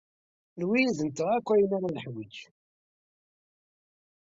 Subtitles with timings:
[0.57, 2.35] Niwi yid-nteɣ ayen akk ara niḥwiǧ.